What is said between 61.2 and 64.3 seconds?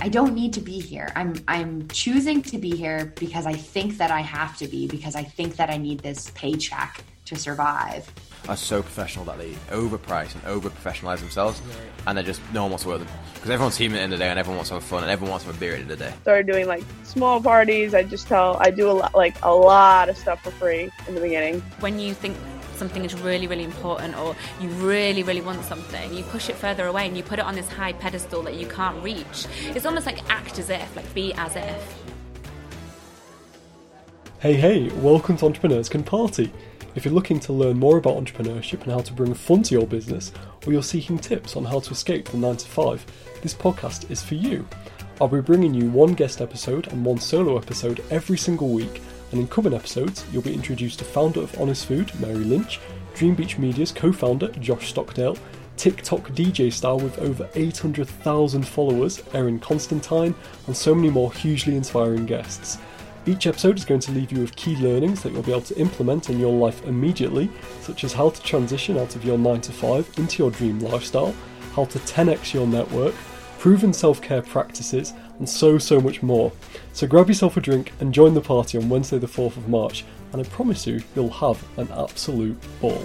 hugely inspiring guests. Each episode is going to leave